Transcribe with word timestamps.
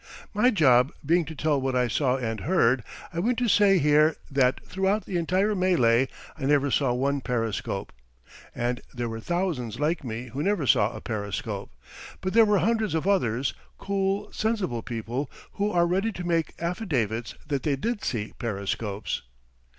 My 0.33 0.49
job 0.49 0.91
being 1.05 1.25
to 1.25 1.35
tell 1.35 1.61
what 1.61 1.75
I 1.75 1.87
saw 1.87 2.15
and 2.17 2.39
heard, 2.39 2.83
I 3.13 3.19
want 3.19 3.37
to 3.37 3.47
say 3.47 3.77
here 3.77 4.15
that 4.31 4.59
throughout 4.65 5.05
the 5.05 5.15
entire 5.17 5.53
mêlée 5.53 6.07
I 6.35 6.45
never 6.45 6.71
saw 6.71 6.91
one 6.91 7.21
periscope! 7.21 7.93
And 8.55 8.81
there 8.95 9.07
were 9.09 9.19
thousands 9.19 9.79
like 9.79 10.03
me 10.03 10.29
who 10.29 10.41
never 10.41 10.65
saw 10.65 10.91
a 10.95 11.01
periscope. 11.01 11.69
But 12.19 12.33
there 12.33 12.45
were 12.45 12.57
hundreds 12.57 12.95
of 12.95 13.05
others 13.07 13.53
cool, 13.77 14.33
sensible 14.33 14.81
people 14.81 15.29
who 15.51 15.69
are 15.71 15.85
ready 15.85 16.11
to 16.13 16.23
make 16.23 16.55
affidavits 16.57 17.35
that 17.47 17.61
they 17.61 17.75
did 17.75 18.03
see 18.03 18.33
periscopes. 18.39 19.21